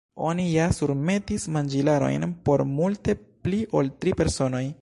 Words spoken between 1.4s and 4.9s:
manĝilarojn por multe pli ol tri personoj."